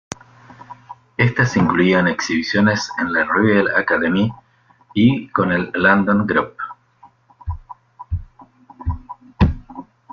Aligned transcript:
Estas 1.15 1.55
incluían 1.57 2.07
exhibiciones 2.07 2.91
en 2.97 3.13
la 3.13 3.23
Royal 3.23 3.67
Academy 3.75 4.33
y 4.95 5.27
con 5.27 5.51
el 5.51 5.69
London 5.75 6.25
Group. 6.25 6.57